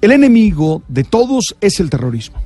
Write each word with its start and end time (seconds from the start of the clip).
El 0.00 0.12
enemigo 0.12 0.82
de 0.86 1.02
todos 1.02 1.56
es 1.60 1.80
el 1.80 1.90
terrorismo. 1.90 2.38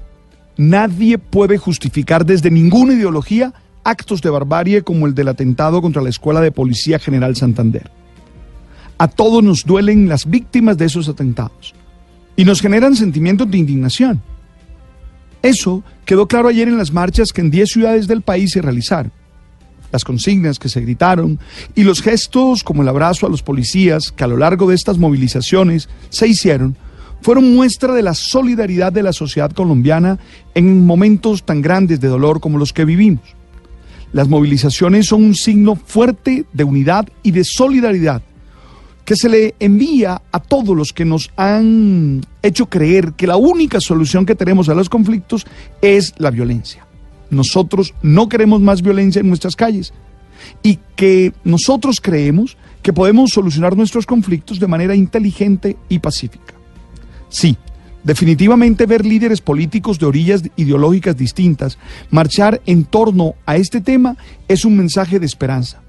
Nadie 0.57 1.19
puede 1.19 1.59
justificar 1.59 2.25
desde 2.25 2.51
ninguna 2.51 2.95
ideología 2.95 3.53
actos 3.85 4.23
de 4.23 4.31
barbarie 4.31 4.83
como 4.83 5.07
el 5.07 5.15
del 5.15 5.29
atentado 5.29 5.83
contra 5.83 6.01
la 6.01 6.09
Escuela 6.09 6.41
de 6.41 6.51
Policía 6.51 6.99
General 6.99 7.37
Santander. 7.37 7.91
A 8.97 9.09
todos 9.09 9.43
nos 9.43 9.65
duelen 9.65 10.09
las 10.09 10.25
víctimas 10.25 10.79
de 10.79 10.87
esos 10.87 11.11
atentados 11.11 11.75
y 12.37 12.45
nos 12.45 12.63
generan 12.63 12.97
sentimientos 12.97 13.51
de 13.51 13.59
indignación. 13.59 14.23
Eso 15.43 15.83
quedó 16.07 16.29
claro 16.29 16.49
ayer 16.49 16.69
en 16.69 16.79
las 16.79 16.93
marchas 16.93 17.33
que 17.33 17.43
en 17.43 17.51
10 17.51 17.69
ciudades 17.69 18.09
del 18.09 18.23
país 18.23 18.53
se 18.53 18.63
realizaron. 18.63 19.13
Las 19.91 20.05
consignas 20.05 20.59
que 20.59 20.71
se 20.71 20.81
gritaron 20.81 21.39
y 21.75 21.83
los 21.83 22.01
gestos 22.01 22.65
como 22.65 22.81
el 22.81 22.89
abrazo 22.89 23.27
a 23.27 23.29
los 23.29 23.43
policías 23.43 24.11
que 24.11 24.25
a 24.25 24.29
lo 24.29 24.39
largo 24.39 24.71
de 24.71 24.75
estas 24.75 24.97
movilizaciones 24.97 25.91
se 26.09 26.29
hicieron 26.29 26.77
fueron 27.23 27.55
muestra 27.55 27.95
de 27.95 28.03
la 28.03 28.15
solidaridad 28.15 28.93
de 28.93 29.03
la 29.03 29.13
sociedad 29.13 29.53
colombiana 29.53 30.19
en 30.55 30.85
momentos 30.85 31.45
tan 31.45 31.63
grandes 31.63 32.01
de 32.01 32.09
dolor 32.09 32.41
como 32.41 32.59
los 32.59 32.73
que 32.73 32.85
vivimos. 32.85 33.23
Las 34.13 34.29
movilizaciones 34.29 35.07
son 35.07 35.25
un 35.25 35.35
signo 35.35 35.75
fuerte 35.75 36.45
de 36.53 36.65
unidad 36.65 37.09
y 37.23 37.31
de 37.31 37.45
solidaridad 37.45 38.23
que 39.05 39.17
se 39.17 39.29
le 39.29 39.55
envía 39.59 40.23
a 40.31 40.41
todos 40.41 40.77
los 40.77 40.93
que 40.93 41.05
nos 41.05 41.31
han 41.37 42.21
hecho 42.43 42.67
creer 42.67 43.15
que 43.15 43.27
la 43.27 43.37
única 43.37 43.81
solución 43.81 44.27
que 44.27 44.35
tenemos 44.35 44.69
a 44.69 44.75
los 44.75 44.89
conflictos 44.89 45.47
es 45.81 46.15
la 46.19 46.31
violencia. 46.31 46.87
Nosotros 47.31 47.95
no 48.03 48.29
queremos 48.29 48.61
más 48.61 48.83
violencia 48.83 49.21
en 49.21 49.29
nuestras 49.29 49.57
calles 49.57 49.93
y 50.63 50.79
que 50.97 51.33
nosotros 51.45 52.01
creemos 52.01 52.57
que 52.83 52.93
podemos 52.93 53.31
solucionar 53.31 53.77
nuestros 53.77 54.07
conflictos 54.07 54.61
de 54.61 54.67
manera 54.67 54.95
inteligente 54.95 55.77
y 55.89 55.99
pacífica. 55.99 56.55
Sí, 57.33 57.57
definitivamente 58.05 58.85
ver 58.85 59.07
líderes 59.07 59.41
políticos 59.41 59.99
de 59.99 60.05
orillas 60.05 60.43
ideológicas 60.57 61.17
distintas 61.17 61.79
marchar 62.11 62.61
en 62.67 62.85
torno 62.85 63.35
a 63.47 63.57
este 63.57 63.81
tema 63.81 64.19
es 64.49 64.67
un 64.67 64.77
mensaje 64.77 65.19
de 65.19 65.25
esperanza, 65.25 65.81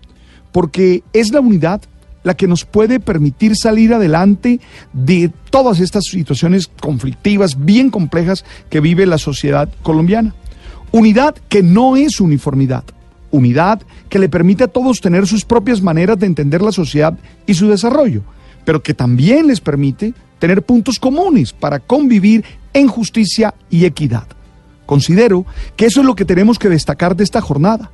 porque 0.53 1.03
es 1.11 1.33
la 1.33 1.41
unidad 1.41 1.81
la 2.23 2.35
que 2.35 2.47
nos 2.47 2.63
puede 2.63 3.01
permitir 3.01 3.57
salir 3.57 3.93
adelante 3.93 4.61
de 4.93 5.29
todas 5.49 5.81
estas 5.81 6.05
situaciones 6.05 6.69
conflictivas 6.79 7.65
bien 7.65 7.89
complejas 7.89 8.45
que 8.69 8.79
vive 8.79 9.05
la 9.05 9.17
sociedad 9.17 9.69
colombiana. 9.83 10.33
Unidad 10.93 11.35
que 11.49 11.61
no 11.61 11.97
es 11.97 12.21
uniformidad, 12.21 12.85
unidad 13.31 13.81
que 14.07 14.19
le 14.19 14.29
permite 14.29 14.63
a 14.63 14.69
todos 14.69 15.01
tener 15.01 15.27
sus 15.27 15.43
propias 15.43 15.81
maneras 15.81 16.17
de 16.17 16.27
entender 16.27 16.61
la 16.61 16.71
sociedad 16.71 17.17
y 17.45 17.55
su 17.55 17.67
desarrollo, 17.67 18.21
pero 18.63 18.81
que 18.81 18.93
también 18.93 19.47
les 19.47 19.59
permite 19.59 20.13
tener 20.43 20.61
puntos 20.61 20.99
comunes 20.99 21.53
para 21.53 21.79
convivir 21.79 22.43
en 22.73 22.89
justicia 22.89 23.53
y 23.69 23.85
equidad. 23.85 24.27
Considero 24.85 25.45
que 25.77 25.85
eso 25.85 26.01
es 26.01 26.05
lo 26.05 26.15
que 26.15 26.25
tenemos 26.25 26.59
que 26.59 26.67
destacar 26.67 27.15
de 27.15 27.23
esta 27.23 27.39
jornada, 27.39 27.91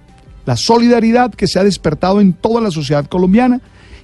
la 0.47 0.58
solidaridad 0.58 1.32
que 1.32 1.45
se 1.45 1.60
ha 1.60 1.64
despertado 1.64 2.20
en 2.20 2.33
toda 2.33 2.60
la 2.60 2.71
sociedad 2.71 3.05
colombiana 3.05 3.61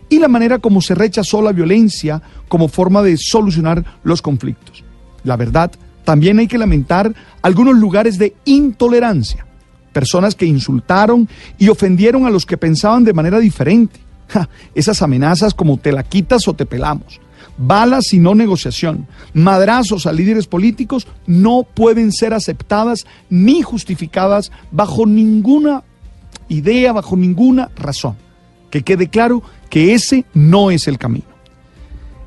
y 0.10 0.20
la 0.20 0.28
manera 0.28 0.60
como 0.60 0.80
se 0.82 0.94
rechazó 0.94 1.42
la 1.42 1.54
violencia 1.54 2.22
como 2.48 2.68
forma 2.68 3.02
de 3.02 3.18
solucionar 3.18 3.84
los 4.04 4.22
conflictos. 4.22 4.84
La 5.24 5.38
verdad, 5.38 5.72
también 6.04 6.38
hay 6.38 6.46
que 6.46 6.60
lamentar 6.60 7.16
algunos 7.42 7.76
lugares 7.76 8.20
de 8.20 8.36
intolerancia, 8.46 9.44
personas 9.92 10.36
que 10.36 10.46
insultaron 10.46 11.28
y 11.58 11.70
ofendieron 11.70 12.28
a 12.28 12.30
los 12.30 12.46
que 12.46 12.58
pensaban 12.58 13.06
de 13.06 13.14
manera 13.14 13.40
diferente. 13.40 14.00
Ja, 14.28 14.48
esas 14.76 15.02
amenazas 15.02 15.56
como 15.56 15.78
te 15.78 15.92
la 15.92 16.04
quitas 16.04 16.48
o 16.48 16.54
te 16.54 16.68
pelamos, 16.68 17.20
balas 17.58 18.14
y 18.14 18.20
no 18.20 18.36
negociación, 18.36 19.08
madrazos 19.34 20.06
a 20.06 20.14
líderes 20.14 20.48
políticos 20.48 21.08
no 21.28 21.64
pueden 21.64 22.12
ser 22.12 22.34
aceptadas 22.34 23.06
ni 23.30 23.62
justificadas 23.62 24.52
bajo 24.72 25.06
ninguna 25.06 25.84
idea, 26.50 26.94
bajo 26.94 27.16
ninguna 27.18 27.70
razón. 27.76 28.16
Que 28.70 28.82
quede 28.82 29.10
claro 29.10 29.42
que 29.70 29.94
ese 29.94 30.26
no 30.34 30.72
es 30.72 30.88
el 30.88 30.98
camino. 30.98 31.26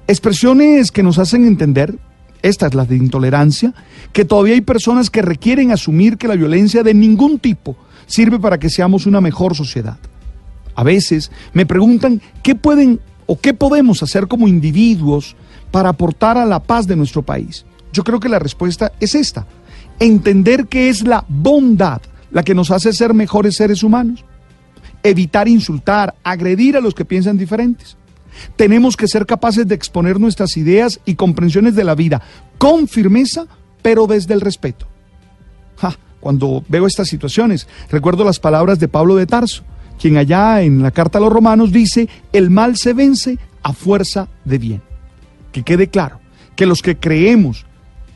Expresiones 0.07 0.91
que 0.91 1.03
nos 1.03 1.19
hacen 1.19 1.47
entender, 1.47 1.99
esta 2.43 2.67
es 2.67 2.75
la 2.75 2.85
de 2.85 2.97
intolerancia, 2.97 3.75
que 4.13 4.25
todavía 4.25 4.55
hay 4.55 4.63
personas 4.63 5.11
que 5.11 5.23
requieren 5.23 5.71
asumir 5.71 6.17
que 6.17 6.29
la 6.29 6.37
violencia 6.37 6.83
de 6.83 6.95
ningún 6.95 7.39
tipo 7.39 7.77
sirve 8.07 8.39
para 8.39 8.59
que 8.59 8.71
seamos 8.71 9.07
una 9.07 9.21
mejor 9.21 9.55
sociedad. 9.55 9.99
A 10.75 10.83
veces 10.83 11.31
me 11.53 11.67
preguntan 11.67 12.23
qué 12.43 12.55
pueden 12.55 13.01
o 13.29 13.39
qué 13.39 13.55
podemos 13.55 14.03
hacer 14.03 14.27
como 14.27 14.49
individuos 14.49 15.37
para 15.71 15.91
aportar 15.91 16.37
a 16.37 16.47
la 16.47 16.61
paz 16.61 16.89
de 16.89 16.97
nuestro 16.97 17.23
país. 17.23 17.65
Yo 17.93 18.03
creo 18.03 18.19
que 18.19 18.29
la 18.29 18.41
respuesta 18.41 18.91
es 18.99 19.15
esta, 19.15 19.47
entender 20.01 20.67
que 20.67 20.89
es 20.89 21.07
la 21.07 21.25
bondad 21.29 22.03
la 22.33 22.43
que 22.43 22.55
nos 22.55 22.73
hace 22.73 22.93
ser 22.93 23.15
mejores 23.15 23.55
seres 23.55 23.83
humanos 23.83 24.25
evitar 25.03 25.49
insultar, 25.49 26.15
agredir 26.23 26.77
a 26.77 26.81
los 26.81 26.95
que 26.95 27.05
piensan 27.05 27.39
diferentes. 27.39 27.97
Tenemos 28.57 28.97
que 28.97 29.09
ser 29.09 29.27
capaces 29.27 29.67
de 29.67 29.75
exponer 29.75 30.21
nuestras 30.21 30.57
ideas 30.57 31.01
y 31.05 31.15
comprensiones 31.15 31.75
de 31.75 31.85
la 31.85 31.95
vida 31.95 32.23
con 32.59 32.89
firmeza, 32.89 33.47
pero 33.83 34.07
desde 34.07 34.35
el 34.35 34.41
respeto. 34.41 34.87
cuando 36.21 36.65
veo 36.69 36.87
estas 36.87 37.09
situaciones, 37.09 37.69
recuerdo 37.91 38.25
las 38.25 38.41
palabras 38.41 38.81
de 38.81 38.89
Pablo 38.89 39.15
de 39.15 39.27
Tarso, 39.27 39.63
quien 39.99 40.17
allá 40.17 40.63
en 40.63 40.83
la 40.83 40.91
carta 40.91 41.19
a 41.19 41.21
los 41.21 41.33
romanos 41.33 41.73
dice, 41.73 42.09
el 42.33 42.51
mal 42.51 42.77
se 42.77 42.93
vence 42.93 43.39
a 43.63 43.73
fuerza 43.73 44.29
de 44.45 44.59
bien. 44.59 44.83
Que 45.53 45.63
quede 45.63 45.89
claro 45.89 46.21
que 46.57 46.67
los 46.67 46.83
que 46.83 46.97
creemos 46.97 47.67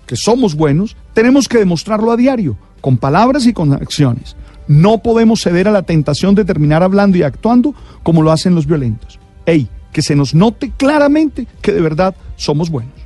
que 0.06 0.16
somos 0.16 0.54
buenos, 0.54 0.96
tenemos 1.14 1.48
que 1.48 1.58
demostrarlo 1.58 2.12
a 2.12 2.16
diario, 2.16 2.56
con 2.80 2.96
palabras 2.96 3.46
y 3.46 3.52
con 3.52 3.72
acciones. 3.72 4.36
No 4.68 4.98
podemos 5.02 5.42
ceder 5.42 5.68
a 5.68 5.72
la 5.72 5.82
tentación 5.82 6.34
de 6.34 6.44
terminar 6.44 6.82
hablando 6.82 7.18
y 7.18 7.22
actuando 7.22 7.74
como 8.02 8.22
lo 8.22 8.32
hacen 8.32 8.54
los 8.54 8.66
violentos. 8.66 9.18
Ey, 9.46 9.68
que 9.92 10.02
se 10.02 10.16
nos 10.16 10.34
note 10.34 10.72
claramente 10.76 11.46
que 11.60 11.72
de 11.72 11.80
verdad 11.80 12.14
somos 12.36 12.70
buenos. 12.70 13.01